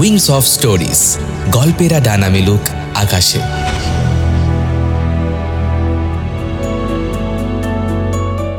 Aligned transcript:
Wings 0.00 0.26
of 0.30 0.44
stories 0.46 1.00
গল্পেরা 1.52 1.98
ডানা 2.00 2.28
মেলুক 2.28 2.64
আকাশে। 2.94 3.40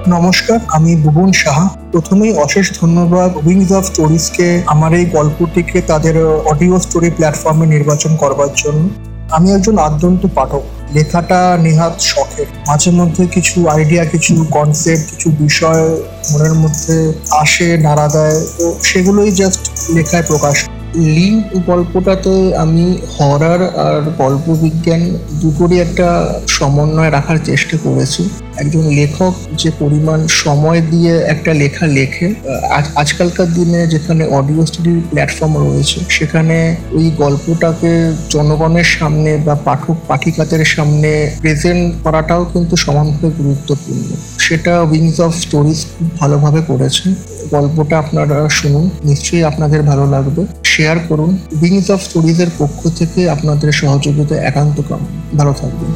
নমস্কার, 0.07 0.59
আমি 0.67 0.91
ভুবন 0.95 1.31
সাহা। 1.31 1.65
প্রথমেই 1.91 2.33
অশেষ 2.45 2.65
ধন্যবাদ 2.81 3.31
উইংস 3.45 3.71
অফ 3.71 3.83
স্টোরিজকে 3.85 4.47
আমার 4.67 4.91
এই 4.93 5.05
গল্পটিকে 5.17 5.81
তাদের 5.81 6.15
অডিও 6.51 6.79
স্টোরি 6.79 7.09
প্ল্যাটফর্মে 7.09 7.65
নির্বাচন 7.65 8.11
করবার 8.15 8.51
জন্য। 8.57 8.81
আমি 9.29 9.47
একজন 9.51 9.75
আদ্যন্ত 9.77 10.21
পাঠক, 10.35 10.63
লেখাটা 10.93 11.57
নেহাত 11.61 11.95
শখের। 12.11 12.47
মাঝে 12.67 12.91
মধ্যে 12.91 13.23
কিছু 13.25 13.57
আইডিয়া 13.75 14.03
কিছু 14.05 14.33
কনসেপ্ট 14.51 15.05
কিছু 15.11 15.27
বিষয় 15.43 15.83
মনের 16.31 16.53
মধ্যে 16.53 16.95
আসে, 17.43 17.67
নাড়া 17.77 18.07
দেয়, 18.07 18.37
তো 18.57 18.65
সেগুলোই 18.83 19.31
জাস্ট 19.31 19.61
লেখায় 19.89 20.25
প্রকাশ 20.31 20.57
লিঙ্ক 20.95 21.59
গল্পটাতে 21.65 22.55
আমি 22.55 22.97
হরার 23.19 23.63
আর 23.63 24.01
গল্প 24.17 24.53
বিজ্ঞান 24.53 25.17
দুটোরই 25.41 25.79
একটা 25.79 26.39
সমন্বয় 26.47 27.11
রাখার 27.11 27.37
চেষ্টা 27.45 27.77
করেছি। 27.83 28.29
একজন 28.57 28.81
লেখক 28.81 29.33
যে 29.57 29.71
পরিমাণ 29.79 30.27
সময় 30.27 30.81
দিয়ে 30.81 31.17
একটা 31.17 31.53
লেখা 31.53 31.87
লেখে 31.87 32.33
আজ- 32.71 32.99
আজকালকার 32.99 33.53
দিনে 33.53 33.87
যেখানে 33.87 34.25
অডিও 34.25 34.65
স্টুডিও 34.65 35.01
প্ল্যাটফর্ম 35.09 35.57
রয়েছে, 35.57 35.99
সেখানে 36.09 36.75
ওই 36.91 37.11
গল্পটাকে 37.17 38.13
জনগণের 38.29 38.83
সামনে 38.83 39.37
বা 39.37 39.55
পাঠক, 39.55 39.95
পাঠিকাদের 40.07 40.65
সামনে 40.65 41.31
প্রেজেন্ট 41.39 41.95
করাটাও 42.03 42.45
কিন্তু 42.53 42.75
সমানভাবে 42.75 43.29
গুরুত্বপূর্ণ। 43.29 44.15
সেটা 44.39 44.81
উইংস 44.81 45.19
অফ 45.19 45.35
স্টোরিজ 45.35 45.85
খুব 45.99 46.19
ভালোভাবে 46.19 46.61
করেছে। 46.67 47.30
গল্পটা 47.49 47.97
আপনারা 47.99 48.49
শুনুন, 48.49 48.89
নিশ্চয়ই 49.03 49.43
আপনাদের 49.43 49.83
ভালো 49.83 50.05
লাগবে। 50.05 50.41
শেয়ার 50.63 50.97
করুন 51.09 51.37
উইংস 51.61 51.87
অফ 51.91 51.99
স্টোরিজের 52.01 52.51
পক্ষ 52.59 52.89
থেকে 52.89 53.29
আপনাদের 53.29 53.71
সহযোগিতা 53.71 54.35
একান্ত 54.35 54.77
কাম 54.89 55.01
ভালো 55.37 55.53
থাকবেন। 55.53 55.91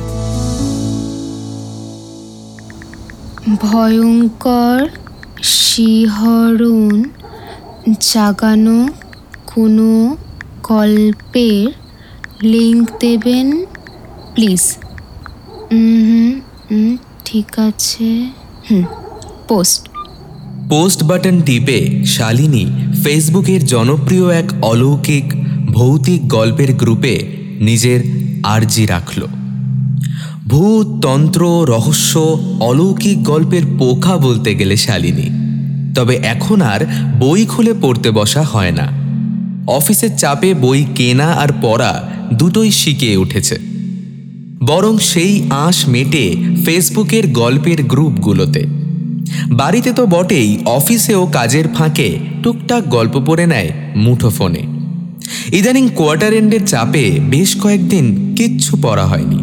ভয়ঙ্কর 3.61 4.80
শিহরণ 5.44 7.03
জাগানো 8.00 8.88
কোনো 9.48 9.89
গল্পের 10.64 11.66
লিঙ্ক 12.42 12.86
দেবেন? 13.00 13.66
প্লিজ 14.33 14.64
হুম 15.72 16.31
হুম 16.70 16.92
ঠিক 17.25 17.59
আছে। 17.59 18.09
হুম 18.70 18.83
পোস্ট 19.48 19.81
পোস্ট 20.69 21.03
বাটন 21.03 21.41
টিপে 21.41 22.05
শালিনী 22.05 22.66
ফেসবুকের 23.03 23.66
জনপ্রিয় 23.66 24.35
এক 24.35 24.53
অলৌকিক, 24.61 25.23
ভৌতিক 25.66 26.27
গল্পের 26.27 26.73
গ্রুপে 26.73 27.27
নিজের 27.59 27.99
আর্জি 28.44 28.86
রাখল। 28.86 29.21
ভূত, 30.47 31.05
তন্ত্র, 31.05 31.66
রহস্য, 31.67 32.17
অলৌকিক 32.59 33.23
গল্পের 33.23 33.61
পোকা 33.80 34.17
বলতে 34.17 34.55
গেলে 34.55 34.77
শালিনী। 34.77 35.30
তবে 35.95 36.16
এখন 36.16 36.61
আর 36.61 36.86
বই 37.19 37.45
খুলে 37.45 37.73
পড়তে 37.81 38.11
বসা 38.11 38.41
হয় 38.41 38.71
না। 38.71 38.91
অফিসের 39.67 40.17
চাপে 40.17 40.53
বই 40.53 40.86
কেনা 40.95 41.25
আর 41.25 41.47
পড়া 41.61 42.09
দুটোই 42.33 42.71
শিখে 42.71 43.17
উঠেছে। 43.17 43.59
বরং 44.67 44.97
সেই 44.97 45.43
আঁশ 45.49 45.88
মেটে 45.88 46.36
ফেসবুকের 46.66 47.27
গল্পের 47.27 47.83
গ্রুপগুলোতে। 47.83 48.84
বাড়িতে 49.50 49.94
তো 49.94 50.06
বটেই, 50.06 50.58
অফিসেও 50.66 51.26
কাজের 51.26 51.68
ফাঁকে 51.68 52.18
টুকটাক 52.44 52.84
গল্প 52.88 53.18
পড়ে 53.26 53.45
নেয় 53.45 53.72
মুঠোফোনে। 53.95 54.64
ইদানিং 55.52 55.90
কোয়ার্টার 55.90 56.34
এন্ডের 56.34 56.66
চাপে 56.66 57.20
বেশ 57.20 57.56
কয়েকদিন 57.62 58.36
কিচ্ছু 58.36 58.78
পড়া 58.82 59.06
হয়নি। 59.06 59.40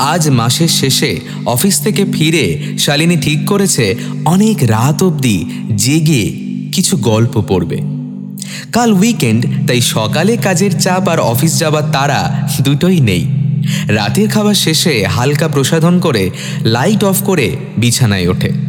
আজ 0.00 0.28
মাসের 0.28 0.68
শেষে 0.68 1.20
অফিস 1.46 1.80
থেকে 1.80 2.04
ফিরে 2.04 2.62
শালিনী 2.78 3.16
ঠিক 3.16 3.46
করেছে, 3.46 3.94
অনেক 4.24 4.56
রাত 4.62 5.02
অবধি 5.02 5.44
জেগে 5.76 6.32
কিছু 6.72 6.96
গল্প 6.96 7.42
পড়বে। 7.48 7.78
কাল 8.72 8.92
উইকেন্ড, 8.92 9.46
তাই 9.66 9.80
সকালে 9.80 10.36
কাজের 10.36 10.72
চাপ 10.78 11.08
আর 11.08 11.20
অফিস 11.20 11.58
যাবার 11.58 11.82
তারা 11.92 12.48
দুটোই 12.60 13.00
নেই। 13.00 13.26
রাতের 13.88 14.28
খাবার 14.28 14.54
শেষে 14.54 15.06
হালকা 15.06 15.48
প্রসাধন 15.48 16.00
করে, 16.00 16.30
লাইট 16.64 17.04
অফ 17.04 17.22
করে 17.22 17.56
বিছানায় 17.76 18.28
ওঠে। 18.28 18.67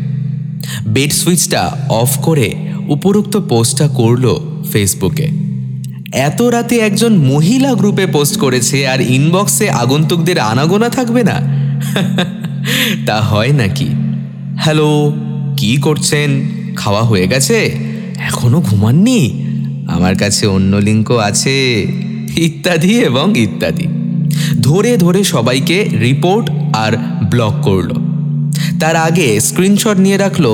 বেড 0.87 1.11
সুইচটা 1.11 1.71
অফ 1.89 2.17
করে 2.17 2.55
উপরোক্ত 2.87 3.37
পোস্টটা 3.37 3.87
করল 3.87 4.39
ফেসবুকে। 4.71 5.49
এত 6.13 6.41
রাতে 6.41 6.77
একজন 6.77 7.17
মহিলা 7.17 7.73
গ্রুপে 7.73 8.07
পোস্ট 8.07 8.39
করেছে 8.39 8.87
আর 8.87 9.01
ইনবক্সে 9.01 9.69
আগন্তুকদের 9.69 10.39
আনাগোনা 10.39 10.89
থাকবে 10.89 11.23
না? 11.23 11.35
তা 13.05 13.21
হয় 13.21 13.51
নাকি? 13.51 13.87
হ্যালো, 14.57 15.13
কি 15.57 15.77
করছেন? 15.77 16.49
খাওয়া 16.75 17.03
হয়ে 17.03 17.27
গেছে? 17.27 17.71
এখনও 18.19 18.61
ঘুমাননি? 18.61 19.43
আমার 19.87 20.15
কাছে 20.15 20.47
অন্য 20.47 20.75
লিঙ্কও 20.75 21.17
আছে। 21.17 21.87
ইত্যাদি 22.37 22.99
এবং 22.99 23.39
ইত্যাদি। 23.39 23.87
ধরে 24.61 24.97
ধরে 24.97 25.23
সবাইকে 25.23 25.83
রিপোর্ট 25.83 26.49
আর 26.73 26.97
ব্লক 27.29 27.53
করল। 27.61 28.08
তার 28.79 28.95
আগে 28.95 29.39
স্ক্রিনশট 29.39 29.97
নিয়ে 29.97 30.17
রাখল 30.17 30.45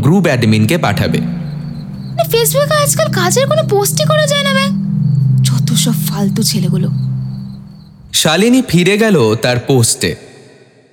গ্রুপ 0.00 0.24
অ্যাডমিনকে 0.24 0.78
পাঠাবে। 0.78 1.18
ফেসবুকে 2.30 2.74
আজকাল 2.74 3.12
কাজের 3.12 3.46
কোনো 3.46 3.62
পোস্টই 3.70 4.04
করা 4.04 4.26
যায় 4.26 4.42
না 4.42 4.52
ব্যাং 4.52 4.70
যত 5.42 5.72
সব 5.72 5.92
ফালতু 6.08 6.42
ছেলেগুলো। 6.42 6.88
শালিনী 8.12 8.62
ফিরে 8.68 8.98
গেল 8.98 9.34
তার 9.34 9.58
পোস্টে 9.58 10.16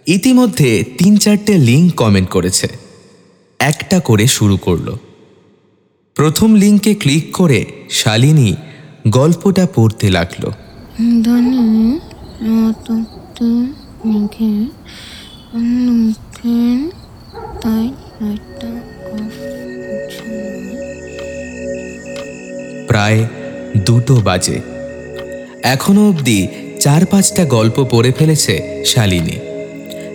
ইতিমধ্যে 0.08 0.84
তিন 0.98 1.18
চারটে 1.18 1.54
লিঙ্ক 1.58 1.94
কমেন্ট 1.94 2.30
করেছে। 2.30 2.68
একটা 3.60 4.00
করে 4.00 4.28
শুরু 4.28 4.58
করল। 4.58 4.96
প্রথম 6.16 6.56
লিঙ্কে 6.56 6.94
ক্লিক 6.96 7.32
করে 7.32 7.66
শালিনী 7.90 8.56
গল্পটা 9.08 9.68
পড়তে 9.76 10.10
লাগল। 10.10 10.44
ধনী 11.24 12.00
অফ 16.46 16.90
প্রায় 22.88 23.28
দুটো 23.78 24.16
বাজে। 24.16 24.60
এখনও 25.64 26.10
অবধি 26.10 26.48
চার 26.80 27.06
পাঁচটা 27.06 27.46
গল্প 27.46 27.88
পড়ে 27.92 28.12
ফেলেছে 28.12 28.84
শালিনী। 28.86 29.40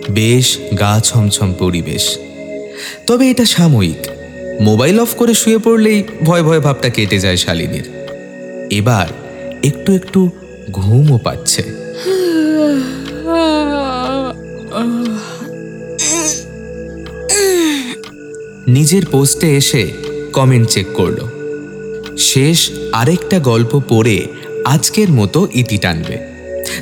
বেশ 0.09 0.57
গা 0.79 0.99
ছমছম 1.03 1.53
পরিবেশ। 1.53 2.17
তবে 3.07 3.29
এটা 3.29 3.45
সাময়িক। 3.45 4.07
মোবাইল 4.61 4.99
অফ 4.99 5.13
করে 5.13 5.33
শুয়ে 5.33 5.57
পড়লেই 5.57 6.03
ভয় 6.23 6.43
ভয় 6.43 6.59
ভাবটা 6.59 6.89
কেটে 6.89 7.19
যায় 7.19 7.37
শালিনীর। 7.37 7.89
এবার 8.71 9.07
একটু 9.63 9.93
একটু 9.93 10.29
ঘুমও 10.71 11.17
পাচ্ছে। 11.17 11.86
নিজের 18.67 19.05
পোস্টে 19.05 19.57
এসে 19.57 19.91
কমেন্ট 20.33 20.69
চেক 20.69 20.87
করল। 20.93 21.19
শেষ 22.17 22.69
আরেকটা 22.93 23.39
গল্প 23.39 23.81
পড়ে 23.89 24.27
আজকের 24.65 25.11
মতো 25.11 25.47
ইতি 25.53 25.77
টানবে। 25.77 26.17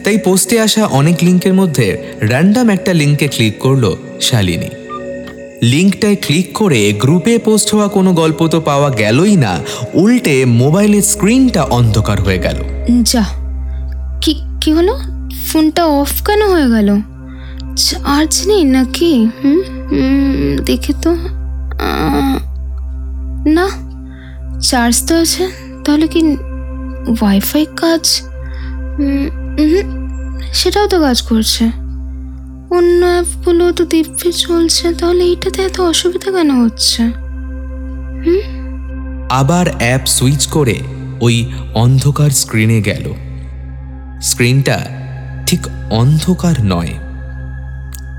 তাই 0.03 0.18
পোস্টে 0.18 0.59
আসা 0.59 0.85
অনেক 0.85 1.16
লিঙ্কের 1.22 1.53
মধ্যে 1.53 1.97
র্যান্ডাম 2.22 2.69
একটা 2.69 2.94
লিঙ্কে 2.94 3.28
ক্লিক 3.28 3.59
করল 3.59 3.95
শালিনী। 4.22 4.69
লিঙ্কটায় 5.62 6.16
ক্লিক 6.16 6.53
করে 6.53 6.94
গ্রুপে 6.94 7.38
পোস্ট 7.38 7.75
হওয়া 7.75 7.88
কোনো 7.88 8.13
গল্প 8.13 8.47
তো 8.47 8.62
পাওয়া 8.62 8.90
গেলই 8.90 9.35
না, 9.35 9.59
উল্টে 9.94 10.45
মোবাইলের 10.45 11.01
স্ক্রিনটা 11.01 11.63
অন্ধকার 11.63 12.21
হয়ে 12.21 12.38
গেল। 12.38 12.56
যা, 13.04 13.24
কি 14.21 14.33
কি 14.62 14.71
হলো? 14.74 15.00
ফোনটা 15.45 15.86
অফ 15.86 16.24
কেন 16.24 16.42
হয়ে 16.50 16.69
গেল? 16.69 16.95
চার্জ 17.75 18.48
নেই 18.48 18.63
নাকি? 18.63 19.30
হুম, 19.44 20.57
দেখি 20.65 20.94
তো। 21.01 21.15
না 23.56 23.68
চার্জ 24.69 24.95
তো 25.07 25.13
আছে, 25.24 25.44
তাহলে 25.83 26.06
কি 26.13 26.22
ওয়াইফাই 27.19 27.63
কাজ? 27.81 28.04
সেটাও 30.60 30.88
তো 30.94 30.98
কাজ 31.06 31.18
করছে। 31.30 31.66
অন্য 32.77 33.01
অ্যাপগুলো 33.13 33.66
তো 33.77 33.83
দিব্যি 33.94 34.30
চলছে, 34.44 34.86
তাহলে 35.00 35.24
এইটাতে 35.31 35.60
এত 35.69 35.77
অসুবিধা 35.92 36.30
কেন 36.36 36.50
হচ্ছে? 36.63 37.01
আবার 39.39 39.66
অ্যাপ 39.81 40.04
সুইচ 40.16 40.44
করে 40.56 40.75
ওই 41.25 41.36
অন্ধকার 41.83 42.31
স্ক্রিনে 42.42 42.80
গেল। 42.89 43.06
স্ক্রিনটা 44.30 44.77
ঠিক 45.48 45.62
অন্ধকার 46.01 46.56
নয়, 46.74 46.94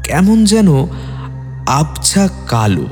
কেমন 0.06 0.38
যেন 0.52 0.68
আবছা 1.80 2.24
কালো। 2.52 2.86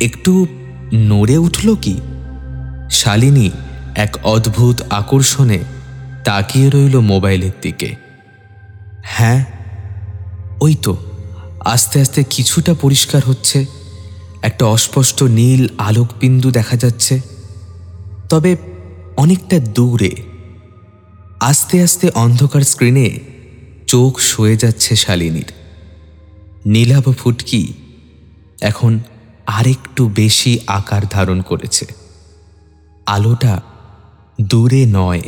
একটু 0.00 0.46
নড়ে 0.94 1.38
উঠল 1.38 1.74
কি? 1.74 2.00
শালিনী 2.90 3.50
এক 3.94 4.16
অদ্ভুত 4.24 4.82
আকর্ষণে 4.90 5.58
তাকিয়ে 6.24 6.70
রইল 6.70 7.00
মোবাইলের 7.00 7.50
দিকে। 7.62 7.94
হ্যাঁ 9.02 9.44
ওই 10.60 10.74
তো, 10.82 10.96
আস্তে 11.60 12.00
আস্তে 12.00 12.24
কিছুটা 12.30 12.74
পরিষ্কার 12.74 13.22
হচ্ছে, 13.26 13.66
একটা 14.42 14.66
অস্পষ্ট 14.66 15.22
নীল 15.22 15.68
আলোকবিন্দু 15.78 16.50
দেখা 16.50 16.76
যাচ্ছে, 16.76 17.20
তবে 18.28 18.56
অনেকটা 19.16 19.58
দূরে। 19.58 20.10
আস্তে 21.40 21.82
আস্তে 21.82 22.10
অন্ধকার 22.14 22.60
স্ক্রিনে 22.60 23.18
চোখ 23.86 24.18
সয়ে 24.18 24.56
যাচ্ছে 24.56 24.96
শালিনীর। 24.96 25.52
নীলাভ 26.66 27.12
ফুটকি 27.18 27.72
এখন 28.60 28.98
আরেকটু 29.48 30.08
বেশি 30.08 30.58
আকার 30.66 31.02
ধারণ 31.10 31.40
করেছে। 31.40 31.86
আলোটা 33.06 33.60
দূরে 34.40 34.86
নয়, 34.88 35.22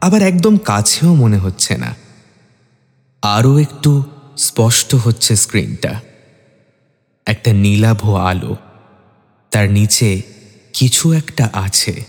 আবার 0.00 0.22
একদম 0.22 0.56
কাছেও 0.56 1.14
মনে 1.14 1.38
হচ্ছে 1.38 1.76
না। 1.76 1.94
আরও 3.22 3.58
একটু 3.58 4.04
স্পষ্ট 4.36 4.94
হচ্ছে 4.94 5.36
স্ক্রিনটা। 5.36 6.00
একটা 7.26 7.52
নীলাভ 7.52 8.14
আলো, 8.14 8.56
তার 9.50 9.70
নিচে 9.70 10.22
কিছু 10.72 11.12
একটা 11.12 11.50
আছে। 11.52 12.04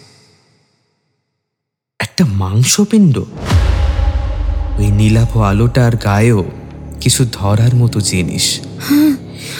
একটা 2.00 2.26
মাংসপিণ্ড। 2.26 3.18
ওই 4.78 4.92
নীলাভ 4.92 5.38
আলোটার 5.38 5.96
গায়েও 5.96 6.52
কিছু 7.02 7.26
ধরার 7.32 7.76
মতো 7.76 8.02
জিনিস। 8.02 8.60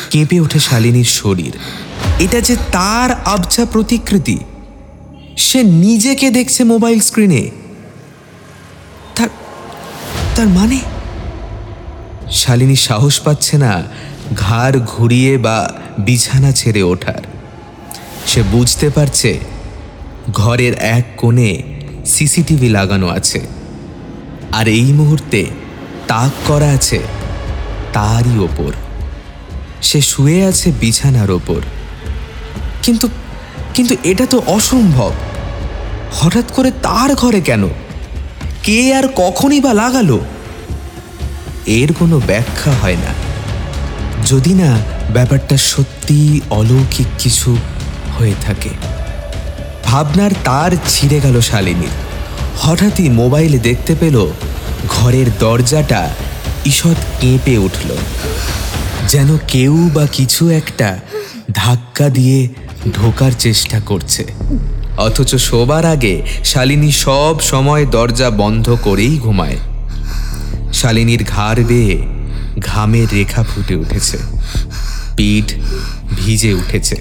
কেঁপে 0.10 0.40
ওঠে 0.40 0.60
শালিনীর 0.60 1.06
শরীর। 1.06 1.58
এটা 2.20 2.42
যে 2.42 2.56
তার 2.72 3.12
আবছা 3.26 3.66
প্রতিকৃতি, 3.66 4.38
সে 5.38 5.64
নিজেকে 5.64 6.30
দেখছে 6.30 6.64
মোবাইল 6.64 7.00
স্ক্রিনে। 7.00 7.50
তার 9.16 9.30
তার 10.36 10.48
মানে? 10.48 10.80
শালিনী 12.32 12.76
সাহস 12.76 13.20
পাচ্ছে 13.20 13.58
না 13.58 13.84
ঘাড় 14.38 14.80
ঘুরিয়ে 14.80 15.38
বা 15.38 15.74
বিছানা 16.00 16.52
ছেড়ে 16.52 16.84
ওঠার। 16.84 17.22
সে 18.28 18.44
বুঝতে 18.44 18.90
পারছে 18.90 19.40
ঘরের 20.34 20.74
এক 20.74 21.06
কোণে 21.18 21.64
সিসিটিভি 22.06 22.70
লাগানো 22.70 23.08
আছে। 23.08 23.42
আর 24.52 24.68
এই 24.68 24.94
মুহূর্তে 24.94 25.46
তাক 26.08 26.32
করা 26.48 26.70
আছে 26.70 27.00
তারই 27.94 28.40
ওপর। 28.40 28.74
সে 29.82 30.02
শুয়ে 30.02 30.46
আছে 30.46 30.72
বিছানার 30.80 31.32
ওপর। 31.32 31.62
কিন্তু 32.84 33.10
কিন্তু 33.74 33.96
এটা 34.04 34.26
তো 34.26 34.42
অসম্ভব। 34.48 35.12
হঠাৎ 36.12 36.52
করে 36.52 36.72
তার 36.72 37.16
ঘরে 37.16 37.42
কেন? 37.42 37.68
কে 38.64 38.94
আর 38.94 39.04
কখনই 39.16 39.60
বা 39.60 39.74
লাগালো? 39.74 40.20
এর 41.66 41.94
কোনো 41.94 42.22
ব্যাখ্যা 42.28 42.74
হয় 42.82 42.96
না। 42.96 43.14
যদি 44.26 44.54
না, 44.54 44.78
ব্যাপারটা 45.14 45.58
সত্যি 45.58 46.42
অলৌকিক 46.50 47.08
কিছু 47.20 47.58
হয়ে 48.20 48.34
থাকে। 48.42 48.70
ভাবনার 49.84 50.32
তার 50.44 50.72
ছিঁড়ে 50.88 51.20
গেল 51.20 51.42
শালিনীর 51.42 51.90
হঠাৎই 52.58 53.10
মোবাইলে 53.10 53.60
দেখতে 53.60 53.96
পেল, 54.00 54.32
ঘরের 54.90 55.26
দরজাটা 55.40 56.10
ঈষৎ 56.66 56.96
কেঁপে 57.20 57.58
উঠল। 57.58 57.96
যেন 59.12 59.38
কেউ 59.48 59.90
বা 59.94 60.06
কিছু 60.06 60.50
একটা 60.50 61.00
ধাক্কা 61.52 62.10
দিয়ে 62.10 62.48
ঢোকার 62.94 63.32
চেষ্টা 63.40 63.80
করছে। 63.80 64.24
অথচ 64.98 65.36
শোবার 65.36 65.86
আগে 65.86 66.22
শালিনী 66.44 66.92
সব 66.92 67.40
সময় 67.40 67.86
দরজা 67.86 68.30
বন্ধ 68.30 68.78
করেই 68.82 69.18
ঘুমায়। 69.18 69.58
শালিনীর 70.74 71.24
ঘাড় 71.24 71.64
বেয়ে 71.64 71.98
ঘামের 72.60 73.08
রেখা 73.14 73.44
ফুটে 73.44 73.76
উঠেছে। 73.76 74.18
পিঠ 75.16 75.54
ভিজে 76.18 76.54
উঠেছে। 76.54 76.96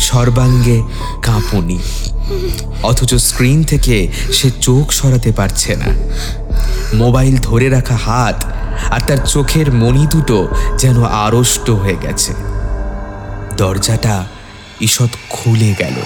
সর্বাঙ্গে 0.00 0.82
কাঁপুনি। 1.22 1.78
অথচ 2.82 3.14
স্ক্রিন 3.14 3.64
থেকে 3.64 4.08
সে 4.32 4.50
চোখ 4.60 4.92
সরাতে 4.92 5.32
পারছে 5.32 5.76
না। 5.76 5.90
মোবাইল 6.94 7.34
ধরে 7.42 7.68
রাখা 7.68 7.96
হাত 7.96 8.38
আর 8.90 9.00
তার 9.00 9.18
চোখের 9.26 9.72
মণি 9.72 10.06
দুটো 10.06 10.48
যেন 10.78 11.04
আড়ষ্ট 11.04 11.70
হয়ে 11.70 11.96
গেছে। 12.02 12.34
দরজাটা 13.56 14.24
ঈষৎ 14.80 15.08
খুলে 15.30 15.74
গেল। 15.78 16.02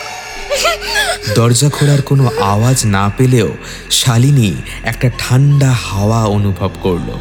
দরজা 1.35 1.71
খোলার 1.71 2.03
কোনো 2.03 2.31
আওয়াজ 2.41 2.87
না 2.87 3.11
পেলেও 3.17 3.49
শালিনী 3.91 4.55
একটা 4.83 5.11
ঠান্ডা 5.19 5.73
হাওয়া 5.73 6.25
অনুভব 6.25 6.71
করল। 6.83 7.13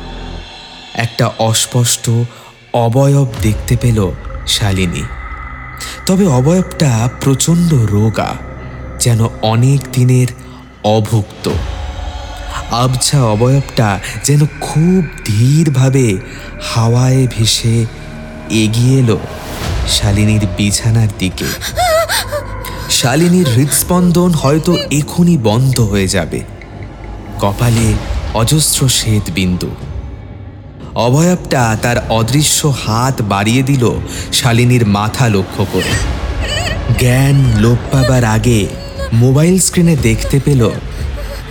একটা 0.94 1.32
অস্পষ্ট 1.40 2.10
অবয়ব 2.74 3.28
দেখতে 3.42 3.78
পেল 3.82 4.12
শালিনী। 4.48 5.04
তবে 6.06 6.28
অবয়বটা 6.28 7.10
প্রচণ্ড 7.22 7.74
রোগা, 7.74 8.36
যেন 9.00 9.28
অনেক 9.42 9.80
দিনের 9.94 10.28
অভুক্ত। 10.84 11.50
আবছা 12.72 13.24
অবয়বটা 13.24 14.00
যেন 14.24 14.46
খুব 14.62 15.06
ধীরভাবে 15.26 16.18
হাওয়ায় 16.62 17.28
ভেসে 17.28 17.86
এগিয়ে 18.50 19.00
এলো 19.00 19.20
শালিনীর 19.90 20.48
বিছানার 20.58 21.08
দিকে। 21.20 21.46
শালিনীর 22.90 23.48
হৃদস্পন্দন 23.56 24.32
হয়তো 24.32 24.78
এখনই 24.92 25.38
বন্ধ 25.38 25.80
হয়ে 25.80 26.08
যাবে। 26.08 26.42
কপালে 27.40 27.94
অজস্র 28.34 28.90
শ্বেত 28.90 29.24
বিন্দু। 29.34 29.70
অভয়বটা 30.96 31.78
তার 31.82 31.98
অদৃশ্য 32.10 32.68
হাত 32.68 33.22
বাড়িয়ে 33.22 33.64
দিল 33.64 33.92
শালিনীর 34.34 34.86
মাথা 34.86 35.30
লক্ষ্য 35.30 35.66
করে। 35.74 35.92
জ্ঞান 37.00 37.62
লোপ 37.62 37.78
পাবার 37.92 38.24
আগে 38.24 38.68
মোবাইল 39.14 39.60
স্ক্রিনে 39.60 39.96
দেখতে 39.96 40.40
পেল 40.46 40.70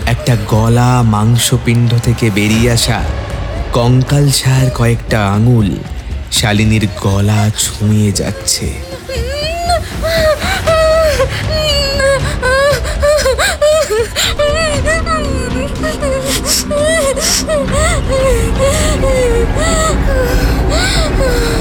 একটা 0.06 0.36
গলা 0.48 1.02
মাংসপিণ্ড 1.02 1.94
থেকে 2.02 2.30
বেরিয়ে 2.30 2.72
আসা 2.72 3.02
কঙ্কাল 3.72 4.30
ছায়ার 4.30 4.70
কয়েকটা 4.74 5.28
আঙুল 5.28 5.76
শালিনীর 6.32 6.88
গলা 7.00 7.50
ছুঁয়ে 7.58 8.12
যাচ্ছে। 8.12 8.74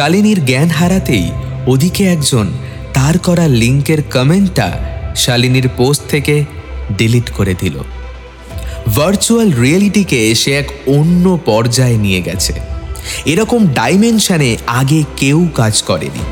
শালিনীর 0.00 0.40
জ্ঞান 0.48 0.70
হারাতেই 0.78 1.26
ওদিকে 1.72 2.02
একজন 2.14 2.46
তার 2.96 3.16
করা 3.26 3.46
লিঙ্কের 3.62 4.00
কমেন্টটা 4.14 4.68
শালিনীর 5.22 5.68
পোস্ট 5.78 6.02
থেকে 6.12 6.34
ডিলিট 6.98 7.28
করে 7.36 7.54
দিল। 7.62 7.76
ভার্চুয়াল 8.96 9.48
রিয়েলিটিকে 9.62 10.20
সে 10.34 10.50
এক 10.62 10.68
অন্য 10.98 11.24
পর্যায়ে 11.48 11.98
নিয়ে 12.04 12.20
গেছে। 12.28 12.54
এরকম 13.32 13.60
ডাইমেনশানে 13.78 14.50
আগে 14.80 15.00
কেউ 15.20 15.38
কাজ 15.60 15.74
করেনি, 15.82 16.24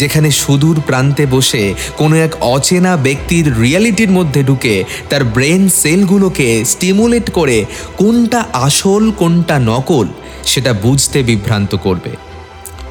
যেখানে 0.00 0.28
সুদূর 0.42 0.76
প্রান্তে 0.88 1.24
বসে 1.26 1.62
কোনো 2.00 2.14
এক 2.26 2.32
অচেনা 2.54 2.92
ব্যক্তির 3.06 3.46
রিয়েলিটির 3.62 4.10
মধ্যে 4.10 4.40
ঢুকে 4.48 4.74
তার 5.10 5.22
ব্রেন 5.34 5.62
সেলগুলোকে 5.80 6.48
স্টিমুলেট 6.72 7.26
করে 7.38 7.58
কোনটা 7.96 8.40
আসল, 8.66 9.02
কোনটা 9.20 9.56
নকল, 9.70 10.06
সেটা 10.50 10.72
বুঝতে 10.84 11.18
বিভ্রান্ত 11.28 11.74
করবে। 11.86 12.12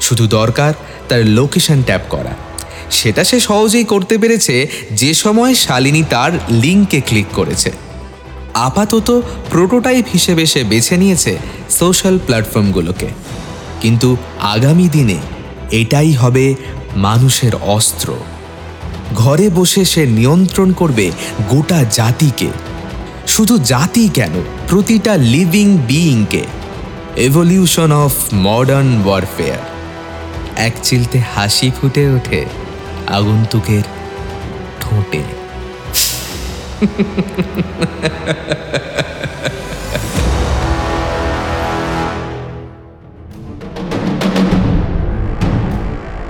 শুধু 0.02 0.24
দরকার 0.26 0.72
তার 1.08 1.26
লোকেশন 1.26 1.82
ট্যাপ 1.82 2.00
করা। 2.08 2.34
সেটা 2.90 3.24
সে 3.24 3.40
সহজেই 3.40 3.84
করতে 3.84 4.14
পেরেছে 4.18 4.56
যে 4.90 5.10
সময় 5.14 5.54
শালিনী 5.54 6.02
তার 6.10 6.32
লিঙ্কে 6.50 7.00
ক্লিক 7.00 7.26
করেছে। 7.34 7.70
আপাতত 8.54 9.08
প্রোটোটাইপ 9.50 10.06
হিসেবে 10.12 10.44
সে 10.46 10.60
বেছে 10.64 10.96
নিয়েছে 10.96 11.32
সোশ্যাল 11.70 12.16
প্ল্যাটফর্মগুলোকে 12.26 13.08
কিন্তু 13.80 14.16
আগামী 14.54 14.86
দিনে 14.88 15.18
এটাই 15.70 16.12
হবে 16.12 16.54
মানুষের 16.96 17.54
অস্ত্র। 17.76 18.08
ঘরে 19.14 19.46
বসে 19.48 19.84
সে 19.84 20.02
নিয়ন্ত্রণ 20.06 20.72
করবে 20.72 21.06
গোটা 21.48 21.80
জাতিকে। 21.92 22.50
শুধু 23.26 23.54
জাতি 23.58 24.04
কেন, 24.14 24.34
প্রতিটা 24.68 25.12
লিভিং 25.16 25.68
বিইংকে 25.88 26.42
এভলিউশন 27.16 27.90
অফ 28.04 28.12
মডার্ন 28.34 28.90
ওয়ারফেয়ার 29.04 29.71
এক 30.56 30.72
চিলতে 30.82 31.18
হাসি 31.18 31.70
ফুটে 31.80 32.08
ওঠে 32.08 32.44
আগন্তুকের 33.06 33.82
ঠোঁটে। 34.80 35.22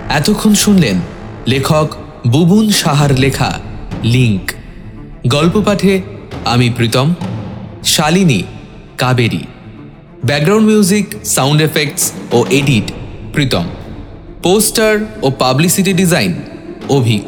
এতক্ষণ 0.09 0.55
শুনলেন 0.55 1.01
লেখক 1.47 1.95
বুবুন 2.27 2.71
সাহার 2.71 3.19
লেখা 3.19 3.59
লিঙ্ক। 4.03 4.53
গল্প 5.27 5.63
পাঠে 5.67 6.03
আমি 6.45 6.71
Pritam, 6.71 7.15
Shalini 7.85 8.43
Kaveri. 8.99 9.45
Background 10.25 10.67
music, 10.67 11.15
sound 11.25 11.63
effects 11.63 12.13
ও 12.33 12.45
এডিট 12.51 12.93
প্রীতম। 13.33 13.65
পোস্টার 14.43 14.95
ও 15.23 15.31
পাবলিসিটি 15.31 15.93
ডিজাইন, 15.93 16.33
অভিক। 16.89 17.25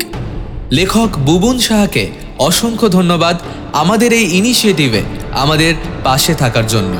লেখক 0.73 1.11
বুবুন 1.19 1.59
সাহাকে 1.59 2.05
অসংখ্য 2.39 2.89
ধন্যবাদ 2.89 3.37
আমাদের 3.73 4.13
এই 4.13 4.27
ইনিশিয়েটিভে, 4.39 5.03
আমাদের 5.33 5.75
পাশে 6.05 6.35
থাকার 6.35 6.67
জন্য। 6.67 6.93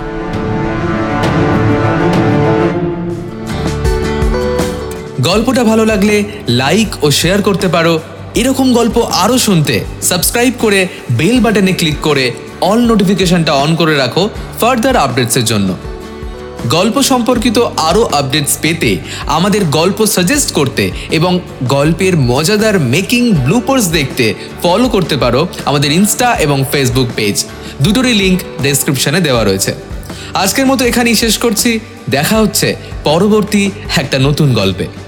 গল্পটা 5.21 5.65
ভালো 5.65 5.85
লাগলে 5.85 6.25
লাইক 6.49 7.05
ও 7.05 7.11
শেয়ার 7.11 7.43
করতে 7.43 7.69
পারো। 7.69 8.01
এরকম 8.35 8.73
গল্প 8.73 8.97
আরও 8.99 9.39
শুনতে 9.39 9.85
সাবস্ক্রাইব 10.03 10.55
করে 10.59 10.81
বেল 11.13 11.41
বাটনে 11.41 11.73
ক্লিক 11.73 11.99
করে 12.03 12.25
অল 12.61 12.81
নোটিফিকেশনটা 12.91 13.53
অন 13.53 13.71
করে 13.77 13.95
রাখো 13.97 14.29
ফার্দার 14.61 14.97
আপডেটসের 14.97 15.45
জন্য। 15.45 15.69
গল্প 16.71 17.03
সম্পর্কিত 17.03 17.59
আরও 17.59 18.05
আপডেটস 18.13 18.59
পেতে 18.61 18.97
আমাদের 19.27 19.65
গল্প 19.65 20.07
সাজেস্ট 20.07 20.53
করতে 20.53 20.91
এবং 21.11 21.41
গল্পের 21.65 22.17
মজাদার 22.17 22.81
মেকিং 22.81 23.33
ব্লুপার্স 23.33 23.89
দেখতে 23.89 24.35
ফলো 24.63 24.89
করতে 24.89 25.17
পারো 25.17 25.49
আমাদের 25.65 25.93
ইনস্টা 25.93 26.35
এবং 26.35 26.65
ফেসবুক 26.73 27.09
পেজ 27.17 27.45
দুটোরই 27.83 28.15
লিঙ্ক 28.15 28.41
ডেসক্রিপশনে 28.63 29.21
দেওয়া 29.21 29.45
রয়েছে। 29.45 29.75
আজকের 30.35 30.67
মতো 30.67 30.85
এখানেই 30.85 31.15
শেষ 31.15 31.39
করছি। 31.39 31.81
দেখা 32.11 32.39
হচ্ছে 32.39 32.77
পরবর্তী 33.05 33.71
একটা 33.97 34.19
নতুন 34.19 34.55
গল্পে। 34.55 35.04